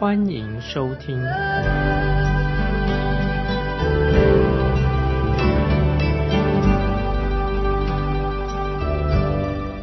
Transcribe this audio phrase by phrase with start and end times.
[0.00, 1.20] 欢迎收听。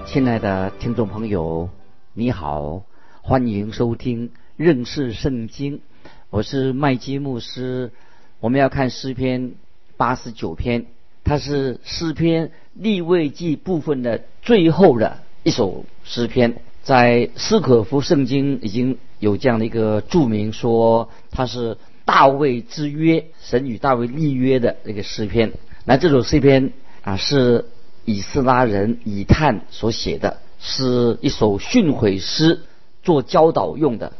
[0.06, 1.68] 亲爱的听众朋友。
[2.14, 2.84] 你好，
[3.22, 5.82] 欢迎收听认识圣经。
[6.30, 7.92] 我是麦基牧师。
[8.40, 9.52] 我们要看诗篇
[9.98, 10.86] 八十九篇，
[11.26, 16.56] 它是诗篇立位记部分的最后的一首诗篇。
[16.84, 25.52] 在斯可夫圣经已经有这样的一个著名，说它是大卫之约，神与大卫立约的那个诗篇。
[25.84, 27.66] 那这首诗篇啊，是
[28.06, 30.38] 以斯拉人以探所写的。
[30.60, 32.62] 是一首训诲诗，
[33.04, 34.14] 做教导用的。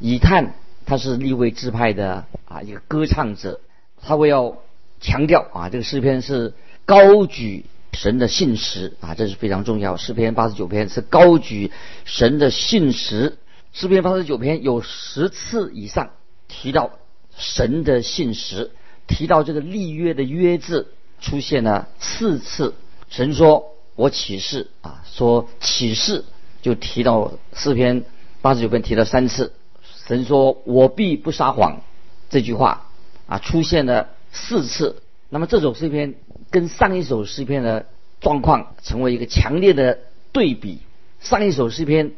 [0.00, 0.54] 以探
[0.84, 3.60] 他是立位支派的啊一个歌唱者，
[4.02, 4.58] 他会要
[5.00, 6.54] 强调啊这个诗篇是
[6.84, 9.96] 高举神的信实啊，这是非常重要。
[9.96, 11.70] 诗篇八十九篇是高举
[12.04, 13.38] 神的信实，
[13.78, 16.12] 诗篇八十九篇有十次以上
[16.48, 16.92] 提到
[17.36, 18.70] 神的信实，
[19.06, 22.74] 提到这个立约的约字出现了四次。
[23.10, 23.72] 神说。
[23.94, 26.26] 我启示啊，说启示
[26.60, 28.04] 就提到诗篇
[28.42, 29.54] 八十九篇提了三次，
[30.06, 31.80] 神说我必不撒谎
[32.28, 32.90] 这句话
[33.26, 35.02] 啊出现了四次。
[35.30, 36.14] 那么这首诗篇
[36.50, 37.86] 跟上一首诗篇的
[38.20, 39.98] 状况成为一个强烈的
[40.30, 40.80] 对比。
[41.18, 42.12] 上一首诗篇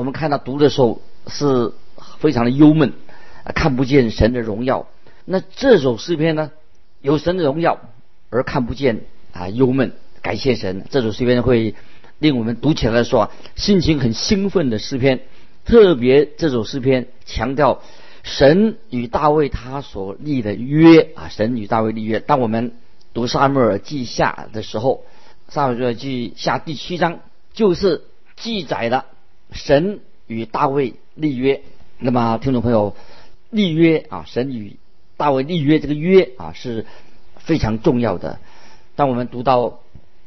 [0.00, 1.74] 我们看到读的时候是
[2.20, 2.94] 非常的忧闷，
[3.54, 4.86] 看不见神的荣耀。
[5.26, 6.52] 那这首诗篇呢，
[7.02, 7.78] 有神的荣耀
[8.30, 9.02] 而看不见
[9.34, 9.92] 啊忧闷。
[10.22, 11.74] 感谢神，这首诗篇会
[12.18, 15.20] 令我们读起来说心情很兴奋的诗篇。
[15.66, 17.82] 特别这首诗篇强调
[18.22, 22.20] 神与大卫他所立的约啊，神与大卫立约。
[22.20, 22.72] 当我们
[23.12, 25.04] 读撒母耳记下的时候，
[25.48, 27.20] 撒母耳记下第七章
[27.52, 28.04] 就是
[28.36, 29.04] 记载了
[29.52, 31.62] 神与大卫立约。
[31.98, 32.96] 那么听众朋友，
[33.50, 34.76] 立约啊，神与
[35.16, 36.86] 大卫立约这个约啊是
[37.36, 38.38] 非常重要的。
[38.96, 39.80] 当我们读到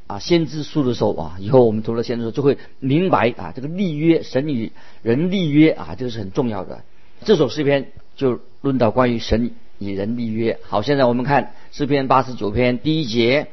[0.07, 6.83] 啊，先知书的时候啊，以后我们读了先知书就会明白啊，这个立约，神与人立约啊，这个是很重要的。
[7.23, 10.59] 这首诗篇就论到关于神与人立约。
[10.63, 13.47] 好，现在我们看诗篇八十九篇第一节：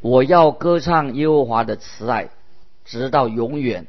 [0.00, 2.30] 我要歌唱耶和华的慈爱，
[2.84, 3.84] 直到永远；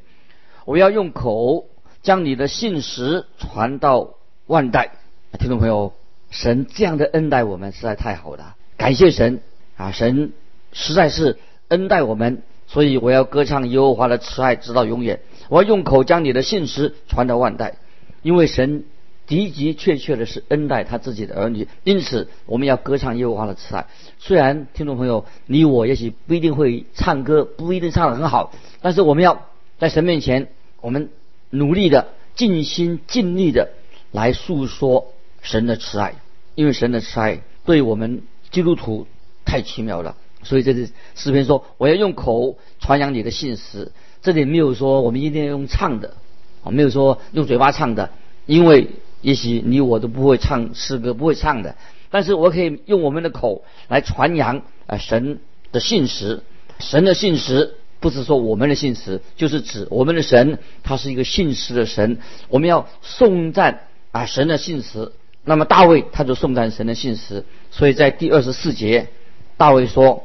[0.64, 1.66] 我要用口
[2.02, 4.14] 将你的信实传到
[4.46, 4.92] 万代。
[5.38, 5.92] 听众朋友，
[6.30, 9.40] 神这样的恩待我们实在太好了，感谢神
[9.76, 9.90] 啊！
[9.90, 10.32] 神
[10.72, 11.38] 实在是。
[11.68, 15.20] 恩待我们，所以我要歌唱耶和华的慈爱，直到永远。
[15.48, 17.76] 我要用口将你的信实传到万代，
[18.20, 18.84] 因为神
[19.26, 23.86] 的的确确的是恩待他自己的儿女，因此我们要歌唱耶和华的慈爱。
[24.18, 28.52] 虽然听众朋友，你我也许不一定会唱歌，不一定唱得很好，
[28.82, 29.46] 但是我们要
[29.82, 30.46] 在神面前，
[30.80, 31.10] 我们
[31.50, 32.06] 努力的、
[32.36, 33.70] 尽心尽力的
[34.12, 36.14] 来诉说神的慈爱，
[36.54, 38.22] 因为神的慈爱对我们
[38.52, 39.08] 基督徒
[39.44, 40.16] 太奇妙了。
[40.44, 43.90] 所以这是诗篇说，我要用口传扬你的信实。
[44.22, 46.14] 这里没有说我们一定要用唱的，
[46.62, 48.10] 啊，没有说用嘴巴唱的，
[48.46, 48.88] 因为
[49.20, 51.74] 也许你我都不会唱诗歌，不会唱的。
[52.08, 55.40] 但是我可以用我们的口来传扬啊神
[55.72, 56.44] 的信实。
[56.78, 62.18] 神的信实不是说我们的信实，就是指我们的神，他是一个信实的神。
[62.50, 65.12] 我们要颂赞啊神的信实。
[65.44, 67.46] 那么大卫他就颂赞神的信实。
[67.70, 69.08] 所以在第二十四节，
[69.56, 70.24] 大卫说。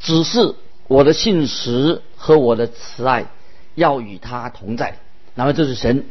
[0.00, 0.54] 只是
[0.86, 3.26] 我的信实和我的慈爱
[3.74, 4.96] 要与他同在。
[5.34, 6.04] 那么这是神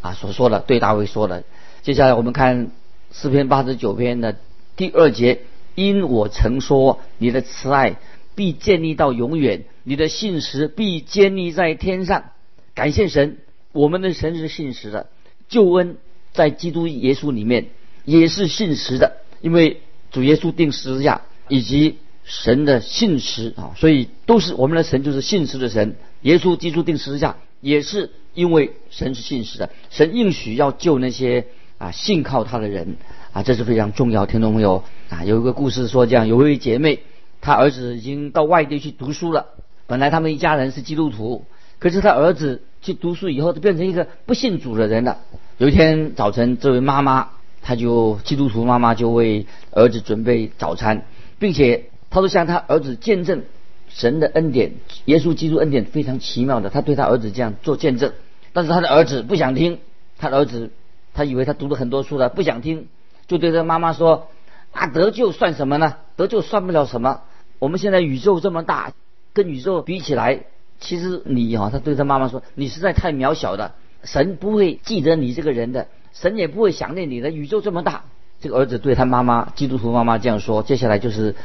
[0.00, 1.42] 啊所说的，对大卫说的。
[1.82, 2.70] 接下来我们看
[3.10, 4.36] 诗篇八十九篇的
[4.76, 5.40] 第二节：
[5.74, 7.96] 因我曾说你的慈爱
[8.34, 12.30] 必建立到永远，你的信实必建立在天上。
[12.74, 13.38] 感谢神，
[13.72, 15.08] 我们的神是信实的，
[15.48, 15.96] 救恩
[16.32, 17.66] 在基督耶稣里面
[18.04, 19.80] 也是信实的，因为
[20.10, 21.96] 主耶稣定十字架以及。
[22.24, 25.96] 神的信实啊，所以都是我们的神就是信实的神。
[26.20, 31.46] 耶稣基督定十字架也是因为神是信实的，神应许要救那些
[31.78, 32.96] 啊信靠他的人
[33.32, 34.24] 啊，这是非常重要。
[34.24, 37.00] 听众朋友啊，有一个故事说，这样有一位姐妹，
[37.42, 39.46] 他儿子已经到外地去读书了。
[39.86, 41.44] 本来他们一家人是基督徒，
[41.78, 45.18] 可是他儿子去读书以后，就变成一个不信主的人了。
[45.58, 47.30] 有一天早晨，这位妈妈
[47.60, 51.04] 她就基督徒妈妈就为儿子准备早餐，
[51.38, 53.42] 并且她都向他儿子见证
[53.88, 54.74] 神的恩典，
[55.06, 58.12] 耶稣基督恩典非常奇妙的，他对他儿子这样做见证。
[58.52, 59.80] 但是他的儿子不想听，
[60.16, 60.70] 他的儿子
[61.12, 62.86] 他以为他读了很多书了，不想听，
[63.26, 64.28] 就对他妈妈说
[64.72, 65.96] ：“啊，得救算什么呢？
[66.16, 67.22] 得救算不了什么。
[67.62, 68.92] 我们现在宇宙这么大，
[69.32, 70.46] 跟宇宙比起来，
[70.80, 78.02] 其实你哈，他对他妈妈说，你实在太渺小了，神不会记得你这个人的。”神也不会想念你的，宇宙这么大。
[78.40, 80.64] 这个儿子对他妈妈，基督徒妈妈这样说。
[80.64, 81.36] 接下来就是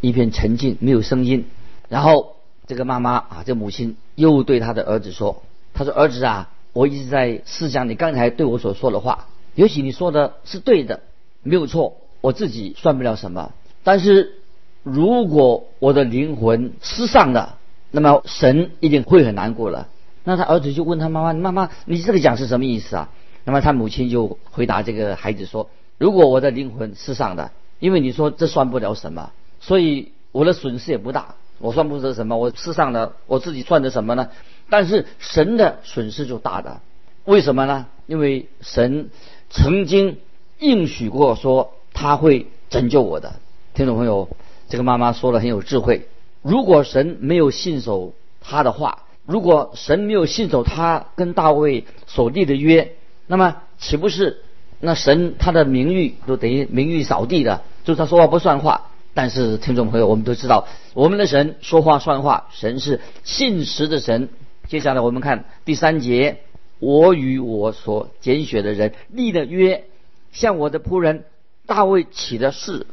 [0.00, 1.44] 一片沉静，没有声音。
[1.90, 2.36] 然后
[2.66, 5.42] 这个妈妈啊，这母亲又对他的儿子说
[5.74, 9.26] ：“他说儿子啊，我一直在思想你刚才对我所说的话。
[9.54, 11.02] 也许你说的是对的，
[11.42, 11.98] 没有错。
[12.22, 13.52] 我自己算不了什么。
[13.84, 14.38] 但是
[14.86, 17.58] 如果我的灵魂失丧了，
[17.90, 19.88] 那么神一定会很难过了。
[20.22, 23.10] 那他儿子就问他妈妈：妈妈，你这个讲是什么意思啊？”
[23.42, 27.50] 那么他母亲就回答这个孩子说：“如果我的灵魂失丧的，
[27.80, 31.34] 因为你说这算不了什么，所以我的损失也不大。
[31.58, 34.28] 我算不得什么，我失丧了，我自己算的什么呢？
[34.70, 36.80] 但是神的损失就大的，
[37.24, 37.86] 为什么呢？
[38.06, 39.10] 因为神
[39.50, 40.18] 曾经
[40.60, 43.32] 应许过说他会拯救我的。
[43.74, 44.28] 听众朋友，
[44.68, 46.08] 这个妈妈说的很有智慧。
[46.42, 52.92] 如果神没有信守他的话，如果神没有信守他跟大卫所立的约。”
[53.28, 54.42] 那么岂不是
[54.78, 57.62] 那神他的名誉都等于名誉扫地的？
[57.82, 58.90] 就是他说话不算话。
[59.14, 64.28] 但是听众朋友，我们都知道，我们的神说话算话，神是信实的神。
[64.68, 66.40] 接下来我们看第三节：
[66.78, 69.84] 我与我所拣选的人立了约，
[70.32, 71.24] 向我的仆人
[71.66, 72.86] 大卫起的誓。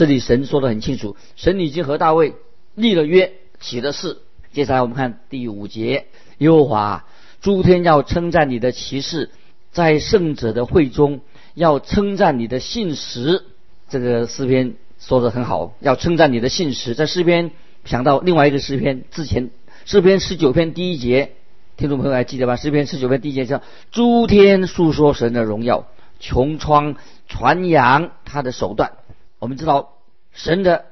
[0.00, 2.32] 这里神说的很清楚，神已经和大卫
[2.74, 4.16] 立了约，起的誓。
[4.50, 6.06] 接下来我们看第五节：
[6.38, 7.04] 耶和华
[7.42, 9.28] 诸天要称赞你的骑士。
[9.72, 11.20] 在圣者的会中，
[11.52, 13.44] 要称赞你的信实。
[13.90, 16.94] 这个诗篇说的很好，要称赞你的信实。
[16.94, 17.50] 在诗篇
[17.84, 19.50] 想到另外一个诗篇之前，
[19.84, 21.32] 诗篇十九篇第一节，
[21.76, 22.56] 听众朋友还记得吧？
[22.56, 23.60] 诗篇十九篇第一节叫
[23.92, 25.88] “诸天述说神的荣耀，
[26.18, 26.96] 穹苍
[27.28, 28.92] 传扬他的手段”。
[29.40, 29.94] 我们知道
[30.30, 30.84] 神的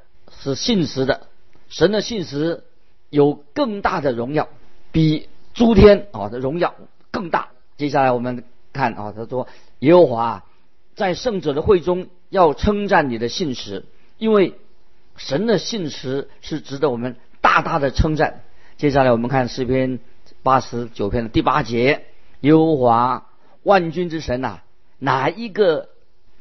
[0.42, 1.28] 是信实的，
[1.68, 2.64] 神的信实
[3.08, 4.48] 有更大的荣耀，
[4.90, 6.74] 比诸天啊的荣耀
[7.12, 7.50] 更大。
[7.76, 8.42] 接下来我们。
[8.70, 9.48] 看啊，他说
[9.80, 10.44] 耶和华
[10.94, 13.86] 在圣者的会中要称赞你的信实，
[14.18, 14.54] 因为
[15.16, 18.42] 神的信实是值得我们大大的称赞。
[18.76, 19.98] 接下来我们看诗篇
[20.44, 22.04] 八十九篇的第八节：
[22.40, 23.26] 耶和华
[23.64, 24.58] 万军之神呐，
[24.98, 25.88] 哪一个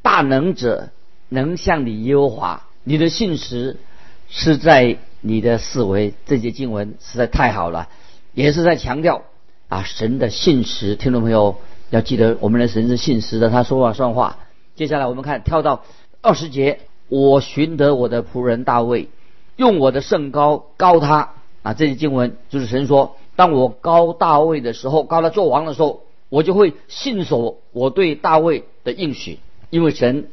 [0.04, 0.90] 大能者
[1.30, 2.68] 能向你耶和华？
[2.84, 3.78] 你的信实
[4.30, 6.14] 是在你的思维。
[6.26, 7.90] 这节经文实在太好了，
[8.34, 9.24] 也是在强调
[9.68, 10.96] 啊神的信实。
[10.96, 11.56] 听众朋友。
[11.90, 14.40] 要记得，我们的神是信实的，他说话算话。
[14.76, 15.84] 接下来我们看，跳到
[16.22, 19.08] 二十节，我寻得我的仆人大卫，
[19.56, 21.32] 用我的圣高高他
[21.64, 21.74] 啊。
[21.74, 29.40] 这些经文就是神说，当我高大卫的时候，高他做王的时候，我就会信守我对大卫的应许，
[29.70, 30.28] 因为神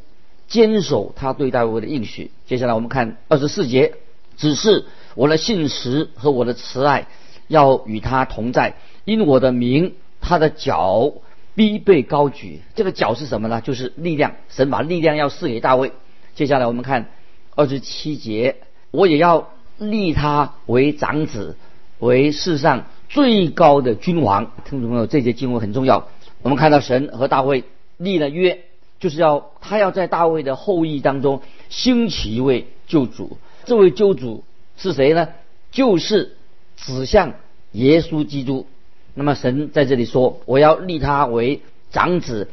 [0.47, 2.31] 坚守他对大卫的应许。
[2.47, 3.95] 接下来我们看二十四节，
[4.37, 7.07] 只是我的信实和我的慈爱
[7.49, 8.75] 要与他同在，
[9.05, 11.13] 因我的名，他的脚。
[11.57, 13.61] 必被高举，这个脚是什么呢？
[13.61, 14.35] 就是力量。
[14.49, 15.93] 神把力量要赐给大卫。
[16.35, 17.11] 接下来我们看
[17.55, 18.57] 二十七节，
[18.91, 21.57] 我也要立他为长子，
[22.01, 24.51] 为世上最高的君王。
[24.69, 26.09] 听众朋友，这节经文很重要。
[26.43, 27.63] 我们看到神和大卫
[27.99, 28.65] 立了约，
[29.05, 33.37] 就是要他要在大卫的后裔当中兴起一位救主。
[33.67, 34.45] 这位救主
[34.79, 35.29] 是谁呢？
[35.71, 36.39] 就是
[36.79, 37.35] 指向
[37.73, 38.67] 耶稣基督。
[39.13, 42.49] 那么神在这里说：“我要立他为长子，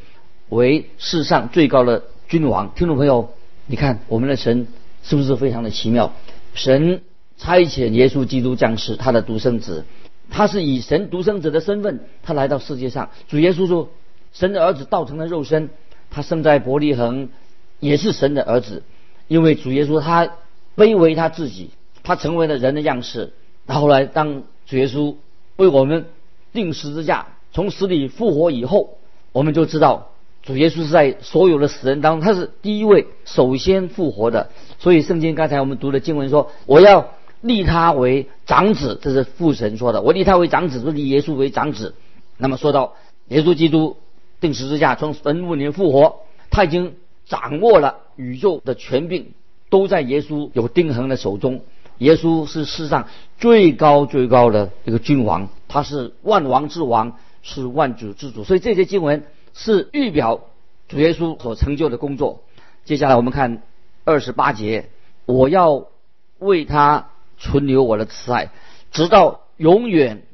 [0.50, 3.30] 为世上最高的君王。”听众朋友，
[3.64, 4.66] 你看我们的神
[5.02, 6.12] 是不是非常的奇妙？
[6.52, 7.00] 神
[7.38, 9.86] 差遣耶稣基督降世，他的独生子，
[10.28, 13.08] 他是以神独生子的身份，他来到世界上。
[13.28, 13.88] 主耶稣说
[14.34, 15.70] ：“神的儿子道成了肉身，
[16.12, 17.30] 他生在伯利恒，
[17.80, 18.84] 也是神的儿子。
[19.26, 20.30] 因为主耶稣他
[20.76, 21.70] 卑微他自己，
[22.04, 23.32] 他成为了人的样式。
[23.66, 25.16] 后来当主耶稣
[25.56, 26.06] 为我们。”
[26.52, 28.98] 定十字架，从死里复活以后，
[29.32, 30.10] 我们就知道
[30.42, 34.50] 主耶稣是在所有的死人当中，他是第一位首先复活的。
[34.78, 40.02] 所以圣经刚才我们读的经文说：“我要立他为长子。”这是父神说的。
[40.02, 41.94] 我立他为长子，是立耶稣为长子。
[42.36, 42.96] 那么说到
[43.28, 43.96] 耶稣基督
[44.42, 46.20] 定十字架，从坟墓里复活，
[46.50, 49.32] 他已经掌握了宇宙的权柄，
[49.70, 51.62] 都在耶稣有钉痕的手中。
[51.98, 53.08] 耶稣是世上
[53.38, 58.44] 最高最高的一个君王，他是万王之王，是万主之主。
[58.44, 60.40] 所以这些经文是预表
[60.88, 62.42] 主耶稣所成就的工作。
[62.84, 63.62] 接下来我们看
[64.04, 64.90] 二十八节，
[65.24, 65.86] 我要
[66.38, 68.50] 为他存留我的慈爱，
[68.90, 70.24] 直到永远。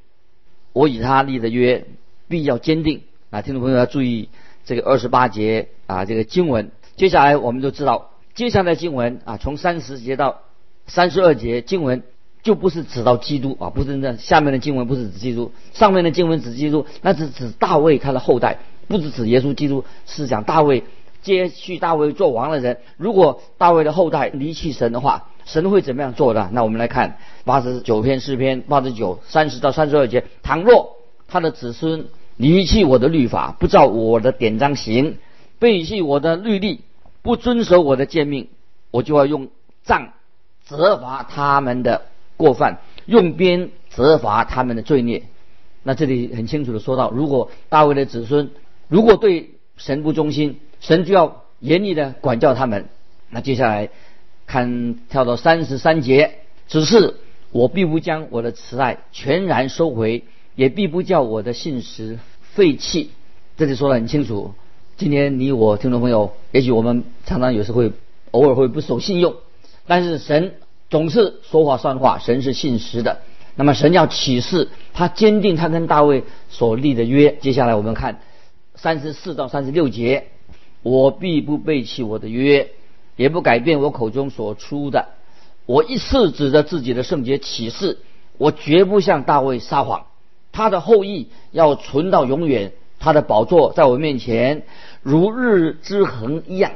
[0.74, 1.86] 我与他立的约
[2.28, 3.02] 必要坚定。
[3.30, 4.28] 啊，听众朋友要注意
[4.64, 6.70] 这个二十八节啊，这个经文。
[6.96, 10.40] 接下来我们就知道，接下来经文啊，从三十节到
[10.86, 12.02] 三十二节经文。
[12.40, 20.84] 就不是指到基督啊，不是那下面的经文不是指基督，上面的经文指基督，那是指大卫他的后代，不是指耶稣基督，是讲大卫
[21.20, 22.78] 接续大卫做王的人。
[22.96, 26.48] 如果大卫的后代离弃神的话，神会怎么样做的？
[26.52, 32.06] 那我们来看八十九篇诗篇八十九三十到三十二节：倘若他的子孙
[32.38, 35.18] 离弃我的律法，不照我的典章行，
[35.58, 36.80] 背弃我的律例，
[37.20, 38.48] 不遵守我的诫命，
[38.90, 39.48] 我就要用
[39.84, 40.14] 杖
[40.64, 42.06] 责罚他们的。
[42.38, 45.24] 过犯用鞭责罚他们的罪孽，
[45.82, 48.52] 那这里很清楚的说到，如果大卫的子孙
[48.86, 52.90] 如果对神不忠心，神就要严厉的管教他们。
[53.28, 53.88] 那接下来
[54.46, 57.16] 看跳到三十三节，只是
[57.50, 60.22] 我必不将我的慈爱全然收回，
[60.58, 63.10] 也必不叫我的信实废弃。
[63.56, 64.54] 这里说的很清楚。
[64.96, 67.92] 今天你我听众朋友，也许我们常常有时会
[68.32, 69.36] 偶尔会不守信用，
[69.86, 70.54] 但是神。
[70.90, 73.20] 总是说话算话，神是信实的。
[73.54, 77.36] 那么神要启示，他坚定他跟大卫所立的约。
[77.40, 78.20] 接下来我们看
[78.74, 80.28] 三十四到三十六节：
[80.82, 82.70] 我必不背弃我的约，
[83.14, 85.10] 也不改变我口中所出的。
[85.66, 87.98] 我一次指着自己的圣洁启示，
[88.38, 90.06] 我绝不向大卫撒谎。
[90.58, 94.64] 他的后裔要存到永远，他的宝座在我面前
[95.04, 96.72] 如日之恒一样。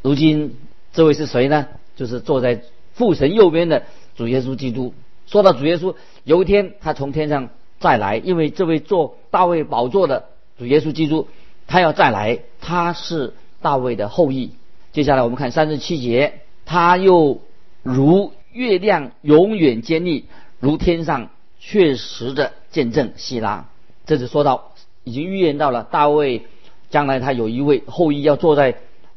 [0.00, 0.56] 如今
[0.94, 1.66] 这位是谁呢？
[1.94, 2.62] 就是坐在。
[2.94, 3.84] 父神右边的
[4.16, 4.94] 主耶稣基督，
[5.26, 5.94] 说到主耶稣，
[6.24, 10.24] 有一天他从天上再来，因为这位做大卫宝座的
[10.58, 11.28] 主耶稣基督，
[11.66, 14.52] 他要再来，他是大卫的后裔。
[14.92, 17.40] 接下来我们看三十七节，他又
[17.84, 20.24] 如月亮永远坚立，
[20.58, 21.28] 如天上
[21.60, 23.12] 确实的见证。
[23.16, 23.68] 希拉，
[24.06, 24.72] 这是说到
[25.04, 26.46] 已经预言到了大卫
[26.90, 28.76] 将来他有一位后裔要坐在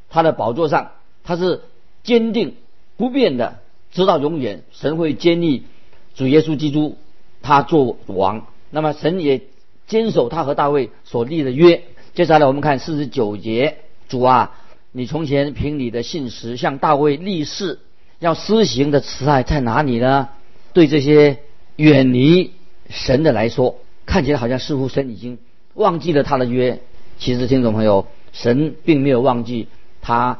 [0.10, 0.92] 他的宝座上，
[1.24, 1.62] 他是
[2.04, 2.56] 坚定
[2.98, 3.60] 不变的。
[3.92, 5.64] 直到永远，神会坚立
[6.16, 6.98] 主耶稣基督，
[7.42, 8.48] 他做王。
[8.70, 9.42] 那么神也
[9.86, 11.84] 坚守他和大卫所立的约。
[12.14, 14.56] 接下来我们看四十九节，主啊，
[14.94, 17.80] 你从前凭你的信实向大卫立誓，
[18.20, 20.30] 要施行的慈爱在哪里呢？
[20.72, 21.40] 对这些
[21.82, 22.52] 远离
[22.90, 25.40] 神的来说，看起来好像似乎神已经
[25.74, 26.80] 忘记了他的约。
[27.18, 29.68] 其实听众朋友，神并没有忘记
[30.00, 30.38] 他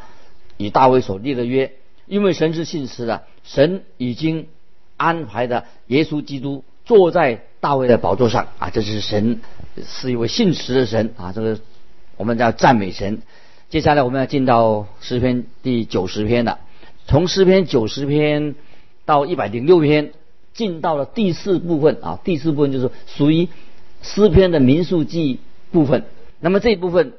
[0.58, 1.74] 与大卫所立的约。
[2.06, 4.46] 因为神是信实的，神已经
[4.98, 9.42] 安排的耶稣基督坐在大卫的宝座上啊，这是神
[9.84, 11.60] 是一位信实的神啊，这个
[12.18, 13.24] 我们叫赞美神。
[13.70, 16.60] 接下来我们要进到诗篇第九十篇了，
[17.08, 18.54] 从诗篇九十篇
[19.06, 20.12] 到一百零六篇，
[20.54, 23.50] 进到了第四部分啊，第四部分就是属于
[24.02, 25.40] 诗篇的民数记
[25.72, 26.04] 部分。
[26.40, 27.14] 那么这一部分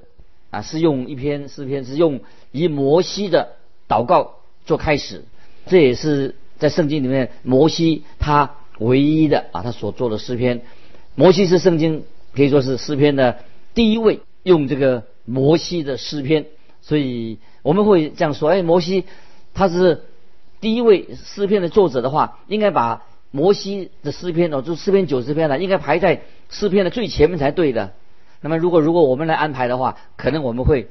[0.51, 2.21] 啊，是用一篇诗篇，是用
[2.51, 3.53] 以摩西的
[3.89, 4.37] 祷告。
[4.65, 5.25] 做开始，
[5.67, 10.63] 这也是在圣经里面摩西他唯一的啊，他所做的诗篇。
[11.17, 13.39] 摩西是圣经可以说是诗篇的
[13.75, 16.47] 第一位用这个摩西的诗篇，
[16.81, 19.03] 所以我们会这样说：哎，摩西
[19.53, 20.03] 他是
[20.61, 27.93] 第一位诗篇的作者的话，应该把摩西的诗篇哦，就诗篇九十篇了，应该排在诗篇的最前面才对的。
[28.41, 30.89] 那么如果如果我们来安排的话，可能我们会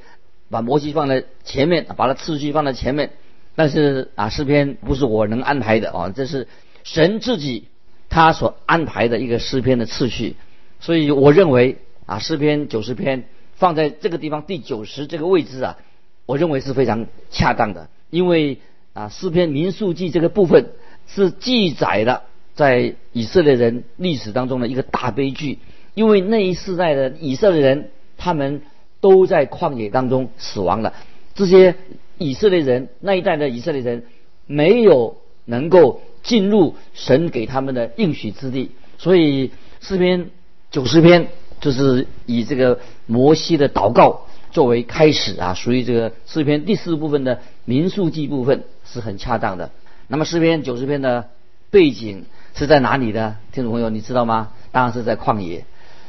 [0.50, 3.12] 把摩西放在前面，把它次序放在前面。
[3.56, 6.48] 但是啊，诗篇不是我能安排的啊，这是
[6.84, 7.68] 神自己
[8.10, 10.36] 他所安排的一个诗篇的次序，
[10.80, 15.78] 所以我认为啊，诗篇九十篇放在这个地方第九十这个位置啊，
[16.26, 18.60] 我认为是非常恰当的，因为
[18.94, 20.72] 啊，诗篇民数记这个部分
[21.06, 22.24] 是记载了
[22.56, 25.60] 在以色列人历史当中的一个大悲剧，
[25.94, 28.62] 因为那一世代的以色列人他们
[29.00, 30.94] 都在旷野当中死亡了，
[31.36, 31.76] 这些。
[32.18, 34.04] 以色列人那一代的以色列人
[34.46, 40.30] 没有能够进入神给他们的应许之地，所以诗篇
[40.70, 41.30] 九十篇
[41.60, 49.72] 就是以这个摩西的祷告作为开始啊，属于这个诗篇第四部分的民数记部分是很恰当的。
[50.08, 51.30] 那么诗篇九十篇的
[51.72, 53.38] 背景是在哪里呢？
[53.52, 54.50] 听众朋友，你知道吗？
[54.72, 55.66] 当然是在旷野。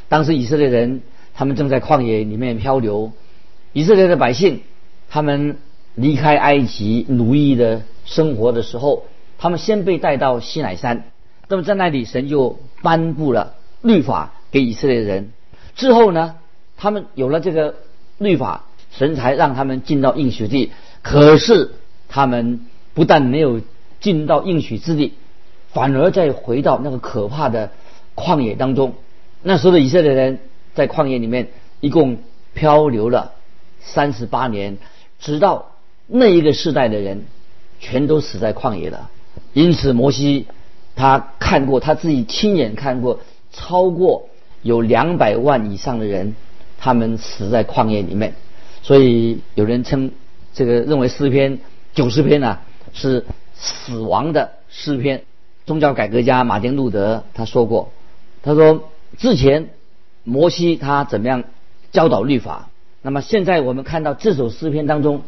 [0.09, 1.03] 当时以色列人
[1.35, 3.13] 他们正在旷野里面漂流，
[3.73, 4.63] 以色列的百姓
[5.09, 5.59] 他们。
[5.95, 9.05] 离开埃及奴役的生活的时候，
[9.37, 11.05] 他们先被带到西乃山。
[11.49, 15.33] 那么在那里，神就颁布了律法给以色列人。
[15.77, 16.37] 之后呢，
[16.79, 17.75] 他们有了这个
[18.17, 20.73] 律法，神才让他们进到应许地。
[21.03, 21.73] 可是
[22.09, 23.61] 他们不但没有
[24.01, 25.13] 进到应许之地，
[25.73, 27.71] 反而再回到那个可怕的
[28.15, 28.95] 旷野当中。
[29.43, 30.39] 那时候的以色列人
[30.75, 31.49] 在旷野里面
[31.81, 32.19] 一共
[32.55, 33.33] 漂流了
[33.81, 34.79] 三十八年，
[35.19, 35.73] 直到
[36.07, 37.25] 那一个世代的人
[37.81, 39.11] 全都死在旷野了。
[39.55, 40.47] 因此，摩西
[40.95, 44.29] 他看过，他自己亲眼看过，超过
[44.63, 46.37] 有两百万以上的人，
[46.79, 48.35] 他们死在旷野里面。
[48.83, 50.13] 所以有人称
[50.53, 51.59] 这个认为诗篇
[51.95, 52.59] 九十篇呢
[52.93, 53.25] 是
[53.55, 55.23] 死亡的诗篇。
[55.67, 57.93] 宗教改革家马丁路德他说过，
[58.43, 58.89] 他说。
[59.19, 59.69] 之前
[60.25, 61.45] 摩西他怎么样
[61.91, 62.71] 教导律法？
[63.03, 65.21] 那么现在我们看到这首诗篇当中，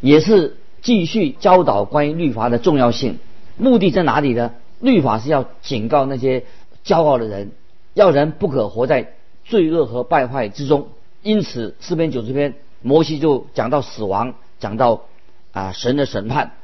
[0.00, 3.20] 也是继续教导关于律法的重要性。
[3.56, 4.54] 目的在哪里呢？
[4.80, 6.46] 律法是要警告那些
[6.84, 7.52] 骄傲的人，
[7.94, 9.12] 要人不可活在
[9.44, 10.88] 罪恶和败坏之中。
[11.22, 15.02] 因此诗篇九十篇，摩西就讲到死亡，讲到
[15.52, 16.54] 啊神的审判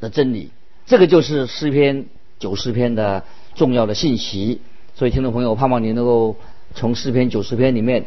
[0.00, 0.50] 的真理。
[0.86, 2.06] 这个就是诗篇
[2.42, 3.22] 九十篇的
[3.54, 4.60] 重要的信息。
[4.96, 6.34] 所以，听众朋友，盼望你能够
[6.74, 8.06] 从诗篇九十篇里面，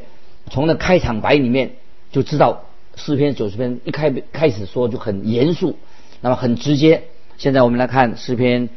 [0.51, 1.77] 从那开场白里面
[2.11, 2.65] 就知道，
[2.97, 5.77] 诗篇九十篇一开开始说就很严肃，
[6.19, 7.03] 那么很直接。
[7.37, 8.67] 现在我们来看诗篇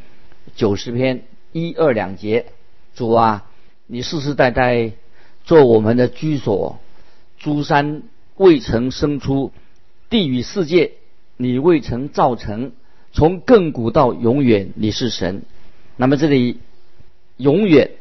[0.55, 2.45] 九十篇一二两节：
[2.95, 3.43] 主啊，
[3.85, 4.93] 你世世代代
[5.43, 6.79] 做我们的居所，
[7.37, 8.03] 诸山
[8.37, 9.51] 未曾生出，
[10.09, 10.93] 地与世界
[11.35, 12.71] 你未曾造成，
[13.11, 15.43] 从亘古到永远你是神。
[15.97, 16.59] 那么这里
[17.37, 17.91] 永远。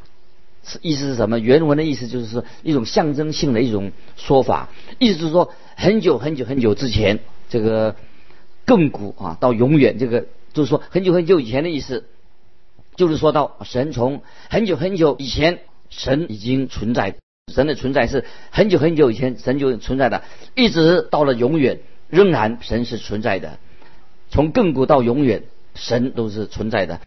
[0.82, 1.38] 意思是什么？
[1.38, 7.96] 原文的意思就是说一种象征性的一种说法，意思是说很久很久很久之前，这个
[8.66, 12.04] 亘古啊到永远，这个就是说很久很久以前的意思，
[12.96, 17.14] 就是说到神从很久很久以前神已经存在，
[17.50, 20.22] 神的存在是很久很久以前神就存在的，
[20.54, 23.58] 一直到了永远仍然神是存在的，
[24.30, 27.00] 从亘古到永远神都是存在的，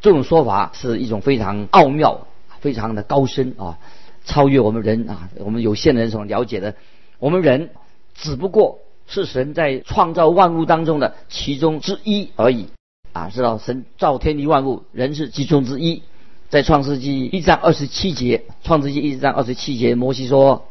[0.00, 2.26] 这种说法是一种非常奥妙。
[2.60, 3.78] 非常的高深啊，
[4.24, 6.76] 超越我们人啊，我们有限的人所了解的。
[7.18, 7.68] 我们人
[8.14, 12.68] 只不过是神在创造万物当中的其中之一而已
[13.12, 16.02] 啊，知道神造天地万物，人是其中之一。
[16.48, 20.66] 在创世纪一章二十七节，创世纪一章二十七节，摩西说，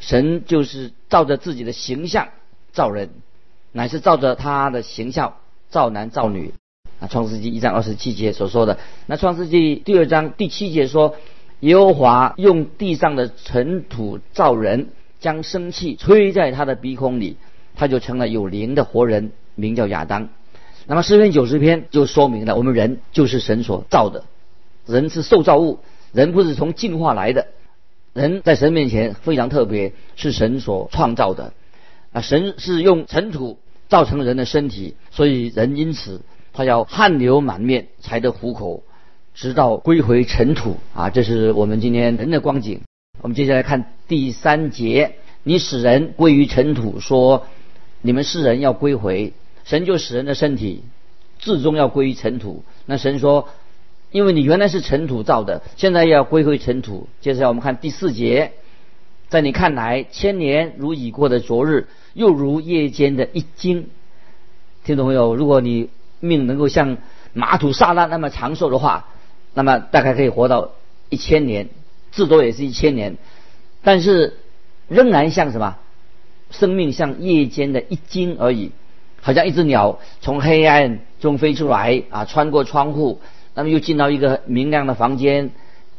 [0.00, 2.30] 神就是照着自己的形象
[2.72, 3.10] 造人，
[3.72, 5.34] 乃是照着他的形象
[5.68, 6.54] 造男造女。
[7.00, 8.76] 啊，《创世纪》一章二十七节所说的，
[9.06, 11.14] 那《创世纪》第二章第七节说，
[11.60, 14.88] 耶和华用地上的尘土造人，
[15.20, 17.36] 将生气吹在他的鼻孔里，
[17.76, 20.28] 他就成了有灵的活人，名叫亚当。
[20.88, 24.24] 那么诗篇九十篇就说明了，我们人就是神所造的，
[24.84, 25.78] 人是受造物，
[26.10, 27.46] 人不是从进化来的，
[28.12, 31.52] 人在神面前非常特别，是神所创造的。
[32.12, 36.22] 啊，神是用尘土造成人的身体，所以人因此。
[36.50, 38.82] 他要汗流满面才得糊口，
[39.32, 41.08] 直到归回尘土啊！
[41.08, 42.80] 这是我们今天人的光景。
[43.22, 47.46] 我们接下来看第三节：你使人归于尘土，说
[48.02, 49.34] 你们世人要归回。
[49.62, 50.82] 神就使人的身体
[51.38, 52.64] 至终要归于尘土。
[52.86, 53.48] 那神说，
[54.10, 57.06] 因为你原来是尘土造的，现在要归回尘土。
[57.20, 58.50] 接下来我们看第四节：
[59.28, 63.88] 在你看来，千年如已过的昨日，又如夜间的一惊。
[64.84, 66.96] 听众朋友，如果你命能够像
[67.34, 69.08] 马土萨拉那么长寿的话，
[69.52, 70.70] 那么大概可以活到
[71.10, 71.68] 一千年，
[72.10, 73.16] 至多也是一千年。
[73.82, 74.38] 但是
[74.88, 75.76] 仍然像什么？
[76.50, 78.72] 生命像夜间的一惊而已，
[79.20, 83.20] 好像一只鸟从黑暗中飞出来啊，穿过窗户，
[83.54, 85.50] 那么又进到一个明亮的房间，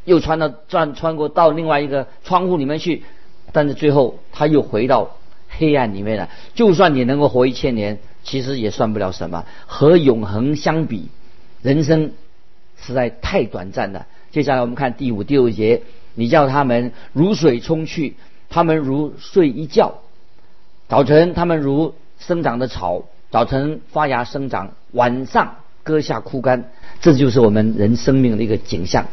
[0.06, 3.04] 又穿到转穿过到另外一个窗户里面去，
[3.52, 5.18] 但是最后他又回到
[5.50, 6.30] 黑暗里面了。
[6.54, 8.00] 就算你能够活一千年。
[8.22, 11.08] 其实也算不了什么，和永恒相比，
[11.64, 12.12] 人生
[12.78, 14.06] 实在太短暂了。
[14.30, 15.82] 接下来我们看第五、第六节，
[16.16, 18.18] 你叫他们如水冲去，
[18.50, 20.02] 他们如睡一觉；
[20.90, 26.70] 早晨他们如生长的草，早晨发芽生长，晚上割下枯干。
[27.00, 29.08] 这就是我们人生命的一个景象。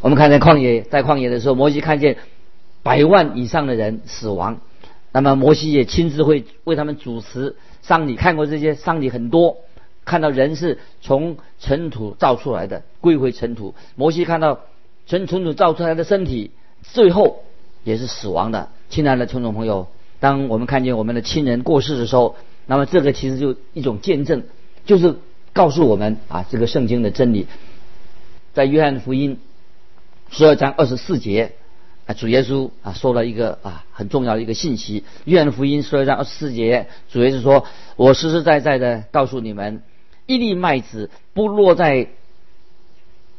[0.00, 2.16] 我们看在旷野，在旷野的时候，摩西看见
[2.88, 4.62] 百万以上的人死亡，
[5.12, 7.54] 那么摩西也亲自会为他们主持。
[7.82, 9.58] 丧礼看过这些丧礼很多，
[10.06, 13.74] 看到人是从尘土造出来的，归回尘土。
[13.94, 14.60] 摩西看到
[15.06, 16.50] 从尘土造出来的身体，
[16.82, 17.44] 最后
[17.84, 18.70] 也是死亡的。
[18.88, 24.44] 亲爱的听众朋友，当我们看见我们的亲人过世的时候，那么这个其实就一种见证，
[24.86, 25.16] 就是
[25.52, 27.48] 告诉我们啊，这个圣经的真理。
[28.54, 29.38] 在约翰福音
[30.30, 31.52] 十二章二十四节，
[32.14, 37.66] 主耶稣啊说了一个啊很重要的一个信息，《约翰福音》十二章二十四节，主耶稣说
[37.96, 39.82] ：“我实实在在的告诉你们，
[40.26, 42.08] 一粒麦子不落在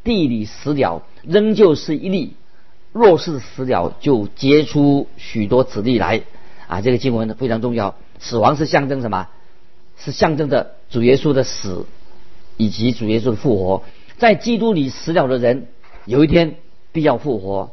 [0.03, 2.33] 地里死了，仍旧是一粒；
[2.93, 6.21] 若是死了，就结出许多子粒来。”
[6.67, 7.95] 啊，这个经文非常重要。
[8.19, 9.27] 死亡是象征什么？
[9.97, 11.85] 是象征着主耶稣的死，
[12.55, 13.83] 以及主耶稣的复活。
[14.19, 15.67] 在基督里死了的人，
[16.05, 16.55] 有一天
[16.91, 17.71] 必要复活。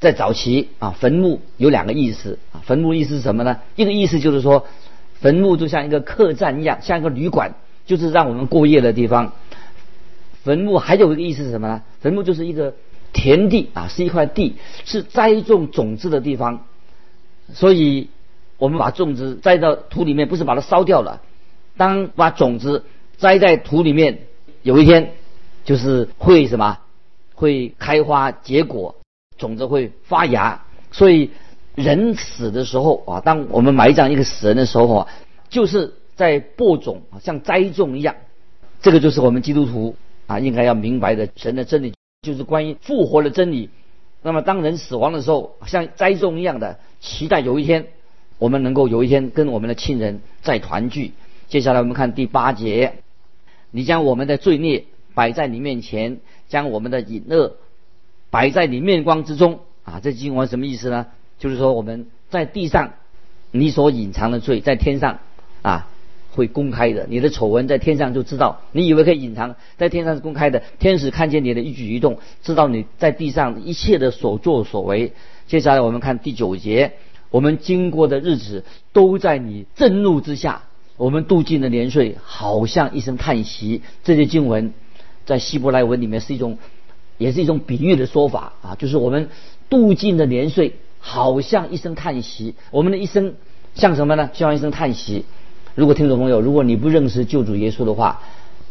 [0.00, 2.60] 在早期啊，坟墓有两个意思啊。
[2.64, 3.60] 坟墓意思是什么呢？
[3.76, 4.66] 一个意思就是说，
[5.14, 7.54] 坟墓就像一个客栈一样，像一个旅馆，
[7.86, 9.32] 就是让我们过夜的地方。
[10.42, 11.82] 坟墓还有一个意思是什么呢？
[12.00, 12.74] 坟墓就是一个
[13.12, 16.66] 田地啊，是一块地，是栽种种子的地方。
[17.52, 18.08] 所以，
[18.58, 21.22] 我们把种子栽到土里面，不是把它烧掉了。
[21.76, 22.84] 当把种子
[23.16, 24.20] 栽在土里面，
[24.62, 25.12] 有一天
[25.64, 26.78] 就是会什么？
[27.34, 28.96] 会开花结果。
[29.36, 31.30] 种子会发芽，所以
[31.74, 35.08] 人死的时候啊，当我们埋葬一个死人的时候啊，
[35.48, 38.14] 就是在播种，像栽种一样。
[38.80, 43.70] 这个就是我们基督徒啊应该要明白的神的真理，就是关于复活的真理。
[44.22, 47.86] 那么当人死亡的时候，像栽种一样的期待有一天
[48.38, 51.12] 我们能够有一天跟我们的亲人再团聚。
[51.48, 52.94] 接下来我们看第八节，
[53.70, 57.56] 你将我们的罪孽摆在你面前，将我们的隐恶。
[58.34, 60.00] 摆在你面光之中啊！
[60.02, 61.06] 这经文什么意思呢？
[61.38, 62.94] 就是说我们在地上，
[63.52, 65.20] 你所隐藏的罪，在天上
[65.62, 65.86] 啊
[66.32, 67.06] 会公开的。
[67.08, 70.64] 你的丑闻在天上就知道，你以为可以隐藏，在天上是公开的。
[70.80, 75.12] 天使看见你的一举一动，知道你在地上一切的所作所为。
[75.46, 76.94] 接下来我们看第九节，
[77.30, 80.62] 我们经过的日子都在你震怒之下，
[80.96, 83.82] 我们度尽的年岁好像一声叹息。
[84.02, 84.74] 这些经文
[85.24, 86.58] 在希伯来文里面是一种。
[87.16, 89.28] 也是一种比喻的说法啊，就是我们
[89.70, 92.54] 度尽的年岁，好像一声叹息。
[92.70, 93.34] 我们的一生
[93.74, 94.30] 像什么呢？
[94.32, 95.24] 像一声叹息。
[95.74, 98.20] 如果听众朋友，如果你不认识救主耶稣的话，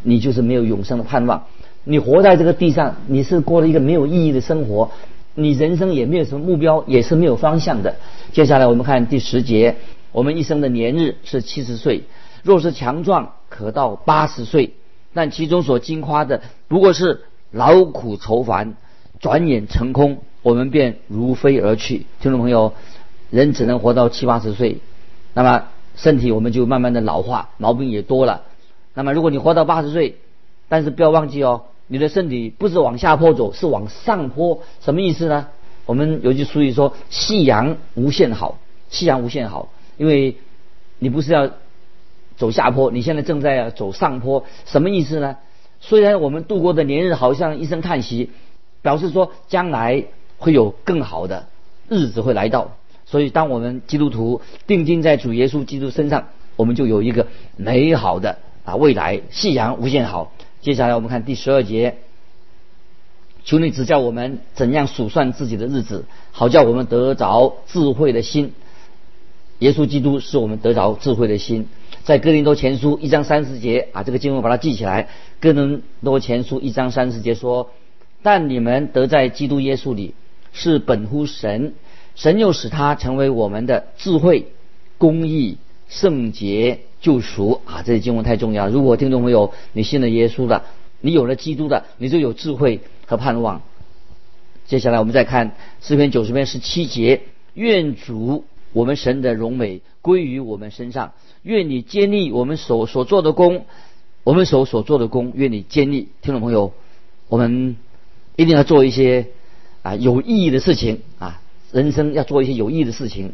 [0.01, 1.45] 你就是没有永生的盼望。
[1.86, 4.91] 你活在这个地上，你是过了一个没有意义的生活，
[5.36, 7.95] 你人生也没有什么目标，也是没有方向的。
[8.32, 9.75] 接下来我们看第十节，
[10.12, 12.03] 我们一生的年日是七十岁，
[12.43, 14.73] 若是强壮，可到八十岁，
[15.13, 17.21] 但其中所经夸的不过是。
[17.53, 18.73] 劳苦愁烦，
[19.19, 22.07] 转眼成空，我们便如飞而去。
[22.19, 22.73] 听众朋友，
[23.29, 24.79] 人只能活到七八十岁，
[25.35, 28.41] 那么身体我们就慢慢的老化，毛病也多了。
[28.95, 30.17] 那么如果你活到八十岁，
[30.67, 34.61] 但是不要忘记哦，你的身体不是往下坡走，是往上坡。
[34.81, 35.47] 什么意思呢？
[35.85, 38.57] 我们有句俗语说：“夕阳无限好，
[38.89, 40.37] 夕阳无限好。”因为
[40.97, 41.51] 你不是要
[42.35, 44.43] 走下坡，你现在正在走上坡。
[44.65, 45.37] 什么意思呢？
[45.86, 48.30] 虽然我们度过的年日好像一声叹息，
[48.82, 50.06] 表示说将来
[50.38, 51.48] 会有更好的
[51.89, 52.72] 日子会来到。
[53.06, 60.32] 所以，当我们基督徒定睛在主耶稣基督身上，我们就有一个美好的啊未来，夕阳无限好。
[60.62, 61.98] 接下来我们看第十二节，
[63.43, 68.54] 求你指教我们怎样数算自己的日子，好叫我们得着智慧的心。
[69.60, 71.67] 耶稣基督是我们得着智慧的心。
[72.03, 75.07] 在哥林多前书一章三十节啊，这个经文把它记起来。
[75.39, 77.71] 哥林多前书一章三十节说
[78.21, 80.13] ：“但你们得在基督耶稣里，
[80.51, 81.75] 是本乎神，
[82.15, 84.47] 神又使他成为我们的智慧、
[84.97, 88.67] 公义、圣洁、救赎啊！”这些经文太重要。
[88.67, 90.63] 如果听众朋友你信了耶稣的，
[90.99, 93.61] 你有了基督的，你就有智慧和盼望。
[94.67, 97.21] 接下来我们再看诗篇九十篇十七节
[97.55, 103.65] ：“愿主我们神的荣美归于我们身上。”愿你坚立我们所所做的功，
[104.23, 106.07] 我们所所做的功，愿你坚立。
[106.21, 106.73] 听众朋友，
[107.27, 107.75] 我们
[108.38, 109.27] 一定要做一些
[109.81, 111.41] 啊有意义的事情啊，
[111.73, 113.33] 人生要做一些有意义的事情，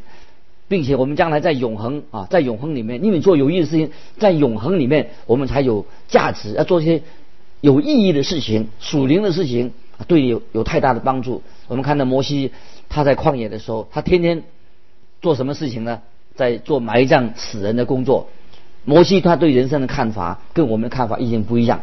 [0.67, 6.54] 并且我们将来在永恒啊，在永恒里面，因为做有意义的事情，在永恒里面我们才有价值。
[6.54, 7.04] 要做一些
[7.62, 9.71] 有意义的事情，属灵的事情，
[10.08, 11.43] 对你有有太大的帮助。
[11.67, 12.52] 我们看到摩西
[12.89, 14.43] 他在旷野的时候，他天天
[15.21, 16.01] 做什么事情呢？
[16.36, 18.29] 在做埋葬死人的工作，
[18.86, 21.82] 摩西他对人生的看法跟我们的看法一点不一样。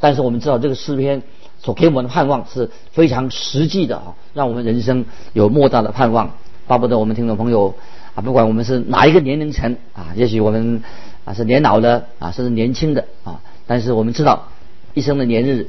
[0.00, 1.22] 但是我们知道这个诗篇
[1.58, 6.30] 所给我们的盼望是非常实际的啊，让我们人生有莫大的盼望。
[6.66, 7.74] 巴不得我们听众朋友
[8.14, 10.82] 啊，不管我们是哪一个年龄层啊，也许我们
[11.24, 14.48] 啊是年老的啊，甚至年轻的啊，但是我们知道
[14.94, 15.68] 一生的年日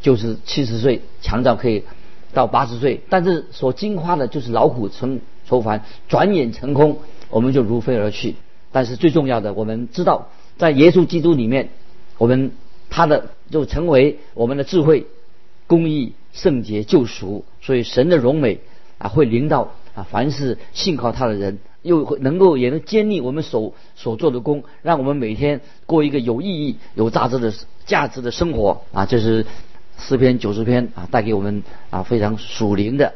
[0.00, 1.84] 就是七十岁，强照可以
[2.32, 6.98] 到八十岁，但是所经花的就是劳苦成愁烦，转眼成空。
[7.30, 8.36] 我们就如飞而去，
[8.70, 11.70] 但是最重要的，我们知道，在耶稣基督里面，
[12.18, 12.52] 我们
[12.90, 15.06] 他的就成为我们的智慧、
[15.66, 17.44] 公义、圣洁、救赎。
[17.60, 18.60] 所以神的荣美
[18.98, 27.52] 啊会临到啊凡是信靠他的人，又会能够也能坚立我们所所做的功，让我们每天过一个有意义、有价值的
[27.84, 29.06] 价值的生活啊！
[29.06, 29.44] 这是
[29.98, 33.14] 诗篇九十篇啊，带给我们啊非常属灵的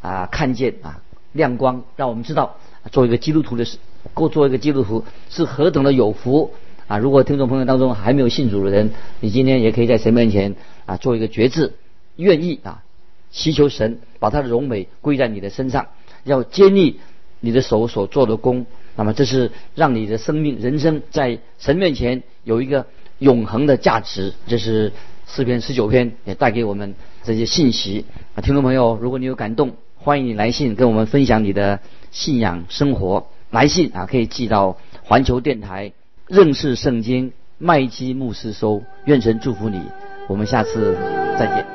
[0.00, 1.00] 啊看见啊
[1.34, 2.56] 亮光，让我们知道
[2.90, 3.76] 做一个基督徒的是，
[4.14, 6.52] 过做一个基督徒是何等的有福
[6.86, 6.96] 啊！
[6.96, 10.54] 如果听众朋友当中还没有信主的人，你今天也可以在神面前
[10.86, 11.74] 啊做一个决志，
[12.16, 12.82] 愿意啊
[13.30, 15.88] 祈求神把他的荣美归在你的身上，
[16.22, 17.00] 要坚立
[17.40, 22.86] 你的手所做的功，那么这是让你的生命人生在神面前有一个
[23.18, 24.32] 永恒的价值。
[24.46, 24.92] 这是
[25.26, 26.94] 四篇十九篇也带给我们
[27.24, 28.04] 这些信息
[28.36, 29.72] 啊，听众朋友，如果你有感动，
[30.04, 33.26] 欢迎你来信跟我们分享你的信仰生活。
[33.50, 35.92] 来信啊，可以寄到环球电台
[36.26, 38.82] 认识圣经麦基牧师收。
[39.06, 39.80] 愿神祝福你，
[40.28, 40.94] 我们下次
[41.38, 41.73] 再见。